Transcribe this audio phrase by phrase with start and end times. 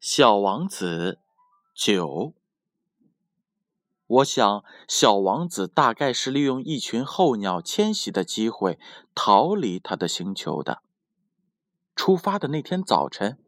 [0.00, 1.18] 小王子
[1.74, 2.32] 九，
[4.06, 8.78] 我想小王子大概是利用一群候鸟迁徙的机会
[9.14, 10.80] 逃离他的星球的。
[11.94, 13.38] 出发的那天早晨，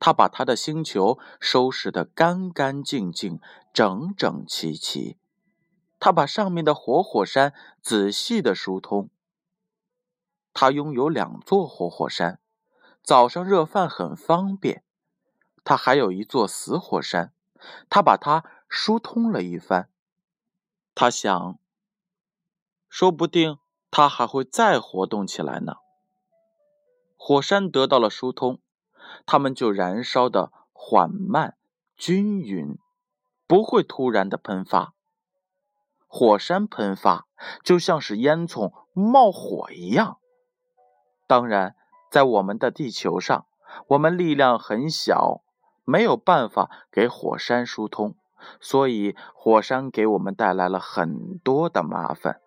[0.00, 3.38] 他把他的星球收拾得干干净净、
[3.74, 5.18] 整整齐齐。
[6.00, 7.52] 他把上面的活火山
[7.82, 9.10] 仔细的疏通。
[10.54, 12.40] 他拥有两座活火山，
[13.02, 14.82] 早上热饭很方便。
[15.68, 17.30] 他还有一座死火山，
[17.90, 19.90] 他把它疏通了一番。
[20.94, 21.58] 他想，
[22.88, 23.58] 说不定
[23.90, 25.74] 它还会再活动起来呢。
[27.18, 28.62] 火山得到了疏通，
[29.26, 31.58] 它们就燃烧的缓慢、
[31.98, 32.78] 均匀，
[33.46, 34.94] 不会突然的喷发。
[36.06, 37.26] 火山喷发
[37.62, 40.18] 就像是烟囱冒火一样。
[41.26, 41.76] 当然，
[42.10, 43.46] 在我们的地球上，
[43.88, 45.42] 我们力量很小。
[45.88, 48.14] 没有办法给火山疏通，
[48.60, 52.42] 所以火山给我们带来了很多的麻烦。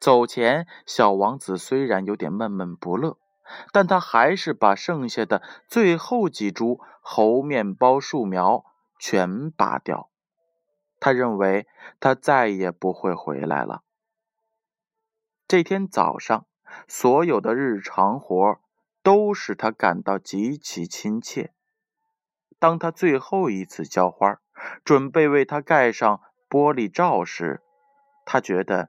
[0.00, 3.16] 走前，小王子虽然有点闷闷不乐，
[3.70, 8.64] 但他还是把剩下的最后几株猴面包树苗
[8.98, 10.10] 全拔掉。
[10.98, 11.68] 他认为
[12.00, 13.82] 他再也不会回来了。
[15.46, 16.44] 这天早上，
[16.88, 18.58] 所有的日常活
[19.04, 21.52] 都使他感到极其亲切。
[22.64, 24.40] 当他最后一次浇花，
[24.86, 27.62] 准备为它盖上玻璃罩时，
[28.24, 28.88] 他觉得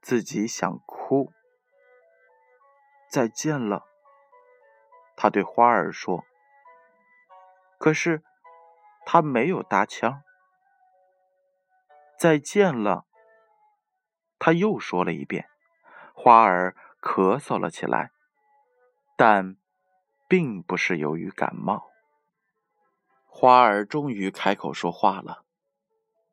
[0.00, 1.30] 自己想哭。
[3.10, 3.84] 再见了，
[5.14, 6.24] 他对花儿说。
[7.78, 8.22] 可是
[9.04, 10.22] 他没有搭腔。
[12.18, 13.04] 再见了，
[14.38, 15.50] 他又说了一遍。
[16.14, 18.10] 花儿咳嗽了起来，
[19.18, 19.58] 但
[20.26, 21.91] 并不是由于感冒。
[23.34, 25.42] 花儿终于开口说话了：“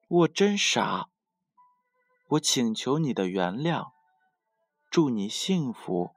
[0.09, 1.09] 我真傻，
[2.27, 3.93] 我请求你的原谅，
[4.91, 6.11] 祝你幸福。”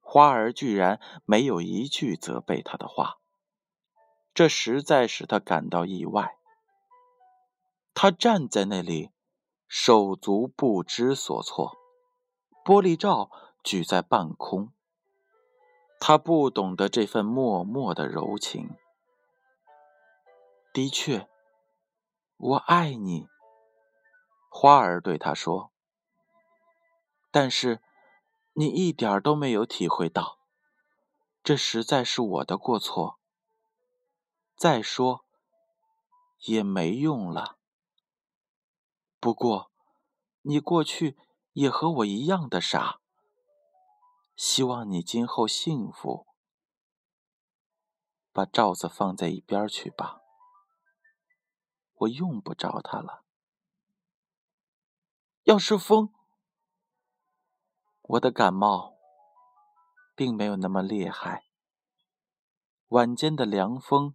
[0.00, 3.16] 花儿居然没有一句责备他的话，
[4.34, 6.36] 这实在使他感到意外。
[7.94, 9.10] 他站在那里，
[9.66, 11.76] 手足不知所措，
[12.64, 13.30] 玻璃罩
[13.64, 14.72] 举在半空。
[15.98, 18.76] 他不懂得这份默默的柔情。
[20.76, 21.26] 的确，
[22.36, 23.28] 我爱你。
[24.50, 25.72] 花儿对他说
[27.32, 27.80] ：“但是
[28.52, 30.38] 你一点都没有体会到，
[31.42, 33.18] 这实在是我的过错。
[34.54, 35.24] 再说
[36.40, 37.56] 也没用了。
[39.18, 39.70] 不过
[40.42, 41.16] 你过去
[41.54, 43.00] 也和我一样的傻。
[44.36, 46.26] 希望你今后幸福。
[48.30, 50.20] 把罩子放在一边去吧。”
[51.96, 53.24] 我用不着它了。
[55.44, 56.12] 要是风，
[58.02, 58.96] 我的感冒
[60.14, 61.46] 并没有那么厉害。
[62.88, 64.14] 晚间的凉风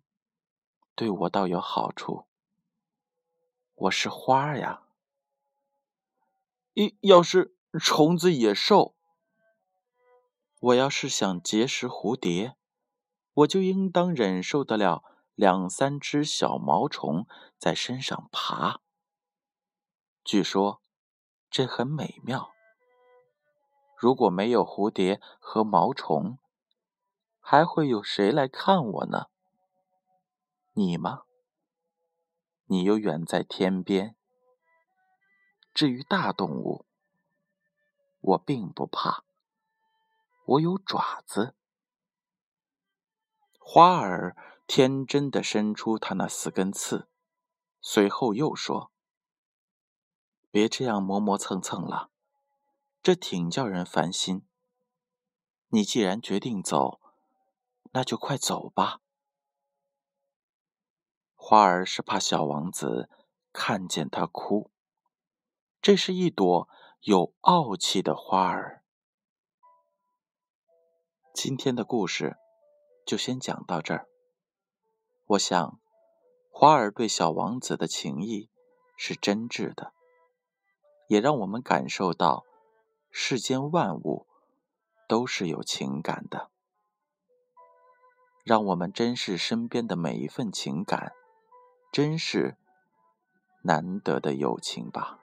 [0.96, 2.28] 对我倒有好处。
[3.74, 4.84] 我是花呀。
[6.74, 8.96] 一要是虫子、野兽，
[10.60, 12.56] 我要是想结识蝴蝶，
[13.34, 15.11] 我就应当忍受得了。
[15.42, 17.26] 两三只小毛虫
[17.58, 18.80] 在身上爬，
[20.24, 20.84] 据说
[21.50, 22.54] 这很美妙。
[23.98, 26.38] 如果没有蝴蝶和毛虫，
[27.40, 29.30] 还会有谁来看我呢？
[30.74, 31.24] 你吗？
[32.66, 34.16] 你又远在天边。
[35.74, 36.86] 至于大动物，
[38.20, 39.24] 我并不怕，
[40.46, 41.56] 我有爪子。
[43.58, 44.38] 花儿。
[44.74, 47.10] 天真的伸出他那四根刺，
[47.82, 48.90] 随后又说
[50.50, 52.10] ：“别这样磨磨蹭蹭了，
[53.04, 54.48] 这挺叫人烦心。
[55.68, 57.02] 你既然决定走，
[57.92, 59.02] 那就快走吧。”
[61.36, 63.10] 花儿是怕小王子
[63.52, 64.72] 看见他哭，
[65.82, 66.70] 这是一朵
[67.02, 68.86] 有傲气的花儿。
[71.34, 72.38] 今天的故事
[73.06, 74.08] 就先讲到这儿。
[75.32, 75.80] 我想，
[76.50, 78.50] 花儿对小王子的情谊
[78.98, 79.94] 是真挚的，
[81.08, 82.44] 也让我们感受到
[83.10, 84.28] 世间万物
[85.08, 86.52] 都是有情感的。
[88.44, 91.14] 让我们珍视身边的每一份情感，
[91.94, 92.58] 珍视
[93.62, 95.21] 难得的友情吧。